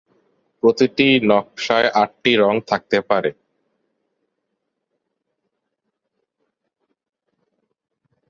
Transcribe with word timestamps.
প্রতিটি 0.63 1.07
নকশায় 1.29 1.89
আটটি 1.93 2.31
রঙ 2.35 2.55
থাকতে 2.69 2.97
পারে। 3.09 3.31